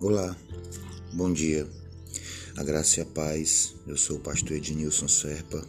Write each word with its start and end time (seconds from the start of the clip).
Olá, 0.00 0.36
bom 1.12 1.32
dia. 1.32 1.68
A 2.56 2.62
graça 2.62 3.00
e 3.00 3.02
a 3.02 3.04
paz. 3.04 3.74
Eu 3.84 3.96
sou 3.96 4.18
o 4.18 4.20
pastor 4.20 4.52
Ednilson 4.52 5.08
Serpa 5.08 5.66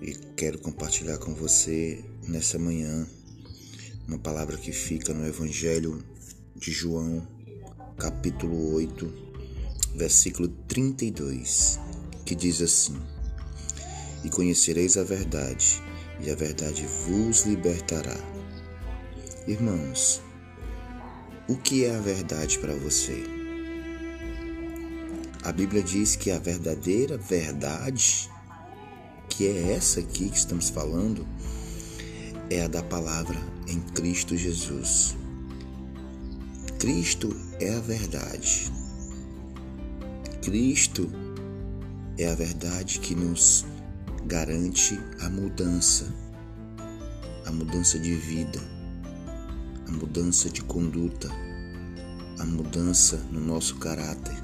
e 0.00 0.14
quero 0.34 0.58
compartilhar 0.58 1.18
com 1.18 1.34
você 1.34 2.02
nessa 2.26 2.58
manhã 2.58 3.06
uma 4.08 4.18
palavra 4.18 4.56
que 4.56 4.72
fica 4.72 5.12
no 5.12 5.26
Evangelho 5.26 6.02
de 6.56 6.72
João, 6.72 7.28
capítulo 7.98 8.72
8, 8.72 9.12
versículo 9.96 10.48
32, 10.66 11.78
que 12.24 12.34
diz 12.34 12.62
assim: 12.62 12.96
E 14.24 14.30
conhecereis 14.30 14.96
a 14.96 15.04
verdade, 15.04 15.82
e 16.24 16.30
a 16.30 16.34
verdade 16.34 16.86
vos 17.06 17.42
libertará. 17.42 18.16
Irmãos, 19.46 20.22
o 21.46 21.56
que 21.56 21.84
é 21.84 21.94
a 21.94 22.00
verdade 22.00 22.58
para 22.58 22.74
você? 22.74 23.22
A 25.42 25.52
Bíblia 25.52 25.82
diz 25.82 26.16
que 26.16 26.30
a 26.30 26.38
verdadeira 26.38 27.18
verdade, 27.18 28.30
que 29.28 29.46
é 29.46 29.72
essa 29.72 30.00
aqui 30.00 30.30
que 30.30 30.38
estamos 30.38 30.70
falando, 30.70 31.26
é 32.48 32.62
a 32.62 32.68
da 32.68 32.82
palavra 32.82 33.38
em 33.68 33.78
Cristo 33.78 34.34
Jesus. 34.34 35.14
Cristo 36.78 37.36
é 37.60 37.74
a 37.74 37.80
verdade. 37.80 38.72
Cristo 40.40 41.10
é 42.16 42.26
a 42.26 42.34
verdade 42.34 43.00
que 43.00 43.14
nos 43.14 43.66
garante 44.24 44.98
a 45.20 45.28
mudança, 45.28 46.06
a 47.44 47.52
mudança 47.52 47.98
de 47.98 48.14
vida 48.14 48.74
a 49.86 49.92
mudança 49.92 50.48
de 50.48 50.62
conduta, 50.62 51.28
a 52.44 52.46
mudança 52.46 53.16
no 53.32 53.40
nosso 53.40 53.76
caráter. 53.76 54.36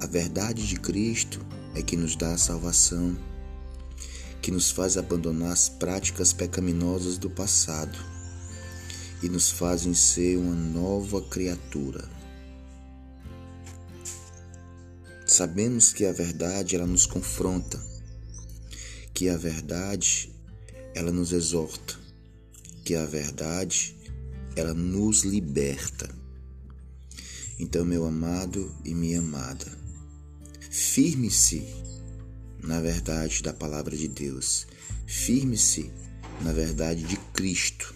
A 0.00 0.06
verdade 0.06 0.66
de 0.66 0.74
Cristo 0.74 1.40
é 1.76 1.80
que 1.80 1.96
nos 1.96 2.16
dá 2.16 2.34
a 2.34 2.38
salvação, 2.38 3.16
que 4.42 4.50
nos 4.50 4.72
faz 4.72 4.96
abandonar 4.96 5.52
as 5.52 5.68
práticas 5.68 6.32
pecaminosas 6.32 7.18
do 7.18 7.30
passado 7.30 7.96
e 9.22 9.28
nos 9.28 9.48
fazem 9.48 9.94
ser 9.94 10.36
uma 10.36 10.56
nova 10.56 11.22
criatura. 11.22 12.04
Sabemos 15.24 15.92
que 15.92 16.04
a 16.04 16.12
verdade 16.12 16.74
ela 16.74 16.86
nos 16.86 17.06
confronta, 17.06 17.80
que 19.14 19.28
a 19.28 19.36
verdade 19.36 20.34
ela 20.96 21.12
nos 21.12 21.32
exorta, 21.32 21.94
que 22.84 22.96
a 22.96 23.06
verdade 23.06 23.96
ela 24.56 24.74
nos 24.74 25.22
liberta. 25.22 26.23
Então, 27.58 27.84
meu 27.84 28.04
amado 28.04 28.74
e 28.84 28.94
minha 28.94 29.20
amada, 29.20 29.66
firme-se 30.70 31.62
na 32.62 32.80
verdade 32.80 33.42
da 33.42 33.52
palavra 33.52 33.96
de 33.96 34.08
Deus, 34.08 34.66
firme-se 35.06 35.92
na 36.42 36.52
verdade 36.52 37.04
de 37.04 37.16
Cristo, 37.32 37.94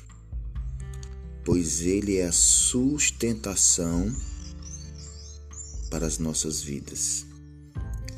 pois 1.45 1.81
Ele 1.81 2.19
é 2.19 2.27
a 2.27 2.33
sustentação 2.33 4.15
para 5.91 6.07
as 6.07 6.19
nossas 6.19 6.63
vidas. 6.63 7.27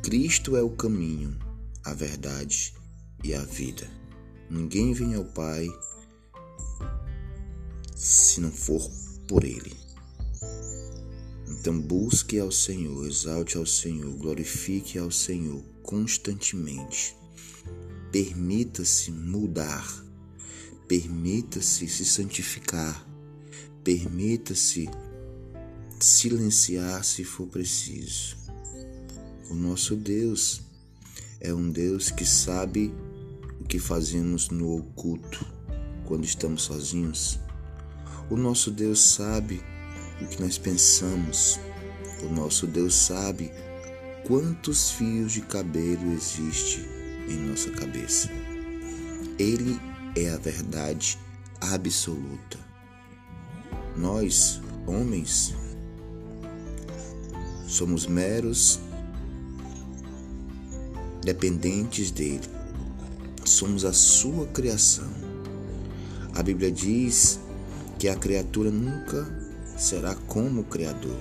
Cristo 0.03 0.55
é 0.55 0.61
o 0.61 0.69
caminho, 0.69 1.37
a 1.83 1.93
verdade 1.93 2.73
e 3.23 3.33
a 3.33 3.43
vida. 3.43 3.89
Ninguém 4.49 4.93
vem 4.93 5.15
ao 5.15 5.25
Pai 5.25 5.67
se 7.95 8.41
não 8.41 8.51
for 8.51 8.81
por 9.27 9.43
Ele. 9.43 9.90
Então 11.61 11.79
busque 11.79 12.39
ao 12.39 12.51
Senhor, 12.51 13.05
exalte 13.05 13.55
ao 13.55 13.67
Senhor, 13.67 14.11
glorifique 14.15 14.97
ao 14.97 15.11
Senhor 15.11 15.63
constantemente. 15.83 17.15
Permita-se 18.11 19.11
mudar, 19.11 19.87
permita-se 20.87 21.87
se 21.87 22.03
santificar, 22.03 23.07
permita-se 23.83 24.89
silenciar 25.99 27.05
se 27.05 27.23
for 27.23 27.45
preciso. 27.45 28.37
O 29.47 29.53
nosso 29.53 29.95
Deus 29.95 30.63
é 31.39 31.53
um 31.53 31.69
Deus 31.69 32.09
que 32.09 32.25
sabe 32.25 32.91
o 33.59 33.65
que 33.65 33.77
fazemos 33.77 34.49
no 34.49 34.77
oculto 34.77 35.45
quando 36.07 36.25
estamos 36.25 36.63
sozinhos. 36.63 37.39
O 38.31 38.35
nosso 38.35 38.71
Deus 38.71 38.99
sabe 38.99 39.61
o 40.23 40.27
que 40.27 40.41
nós 40.41 40.57
pensamos. 40.57 41.59
O 42.23 42.33
nosso 42.33 42.67
Deus 42.67 42.95
sabe 42.95 43.51
quantos 44.25 44.91
fios 44.91 45.31
de 45.31 45.41
cabelo 45.41 46.11
existe 46.13 46.87
em 47.27 47.37
nossa 47.47 47.71
cabeça. 47.71 48.29
Ele 49.39 49.79
é 50.15 50.29
a 50.29 50.37
verdade 50.37 51.17
absoluta. 51.59 52.59
Nós, 53.97 54.61
homens, 54.85 55.53
somos 57.67 58.05
meros 58.05 58.79
dependentes 61.23 62.11
dele. 62.11 62.47
Somos 63.43 63.85
a 63.85 63.93
sua 63.93 64.47
criação. 64.47 65.09
A 66.33 66.43
Bíblia 66.43 66.71
diz 66.71 67.39
que 67.99 68.07
a 68.07 68.15
criatura 68.15 68.71
nunca 68.71 69.40
será 69.81 70.13
como 70.13 70.61
o 70.61 70.63
Criador, 70.63 71.19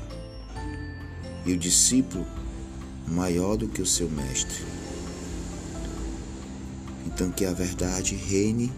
e 1.46 1.52
o 1.52 1.56
discípulo 1.56 2.26
maior 3.08 3.56
do 3.56 3.66
que 3.66 3.80
o 3.80 3.86
seu 3.86 4.08
mestre. 4.10 4.62
Então, 7.06 7.30
que 7.32 7.46
a 7.46 7.54
verdade 7.54 8.14
reine 8.14 8.70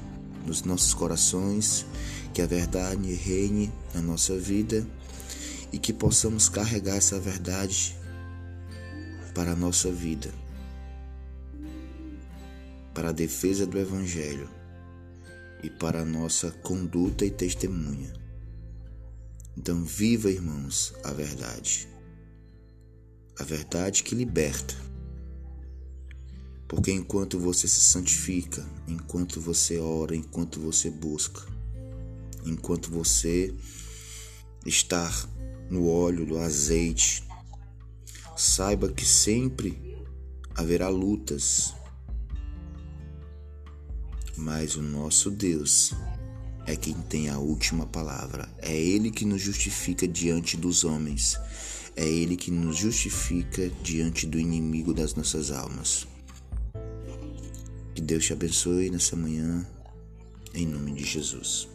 nos 0.47 0.62
nossos 0.62 0.94
corações, 0.94 1.84
que 2.32 2.41
a 2.41 2.47
verdade 2.47 3.12
reine 3.12 3.72
na 3.93 4.00
nossa 4.00 4.38
vida 4.38 4.87
e 5.72 5.78
que 5.78 5.93
possamos 5.93 6.49
carregar 6.49 6.97
essa 6.97 7.19
verdade 7.19 7.97
para 9.34 9.50
a 9.50 9.56
nossa 9.56 9.91
vida, 9.91 10.32
para 12.94 13.09
a 13.09 13.12
defesa 13.12 13.66
do 13.66 13.76
Evangelho 13.76 14.49
e 15.60 15.69
para 15.69 16.03
a 16.03 16.04
nossa 16.04 16.53
conduta 16.53 17.25
e 17.25 17.31
testemunha. 17.32 18.22
Então, 19.57 19.85
viva, 19.85 20.31
irmãos, 20.31 20.95
a 21.05 21.13
verdade. 21.13 21.89
A 23.39 23.45
verdade 23.45 24.03
que 24.03 24.15
liberta. 24.15 24.75
Porque 26.67 26.91
enquanto 26.91 27.39
você 27.39 27.69
se 27.69 27.81
santifica, 27.81 28.67
enquanto 28.89 29.41
você 29.41 29.79
ora, 29.79 30.17
enquanto 30.17 30.59
você 30.59 30.91
busca, 30.91 31.43
enquanto 32.47 32.91
você 32.91 33.55
está 34.65 35.11
no 35.69 35.87
óleo 35.87 36.25
do 36.25 36.39
azeite, 36.39 37.23
saiba 38.37 38.91
que 38.91 39.05
sempre 39.05 39.99
haverá 40.55 40.89
lutas, 40.89 41.75
mas 44.37 44.77
o 44.77 44.83
nosso 44.83 45.31
Deus 45.31 45.93
é 46.67 46.77
quem 46.77 46.95
tem 46.95 47.28
a 47.28 47.39
última 47.39 47.87
palavra. 47.87 48.49
É 48.59 48.75
Ele 48.75 49.11
que 49.11 49.25
nos 49.25 49.41
justifica 49.41 50.06
diante 50.06 50.56
dos 50.56 50.84
homens. 50.84 51.39
É 51.97 52.06
Ele 52.06 52.37
que 52.37 52.50
nos 52.50 52.77
justifica 52.77 53.71
diante 53.83 54.27
do 54.27 54.39
inimigo 54.39 54.95
das 54.95 55.15
nossas 55.15 55.50
almas. 55.50 56.06
Que 57.95 58.00
Deus 58.00 58.25
te 58.25 58.33
abençoe 58.33 58.91
nessa 58.91 59.17
manhã, 59.17 59.67
em 60.55 60.67
nome 60.67 60.93
de 60.93 61.05
Jesus. 61.05 61.69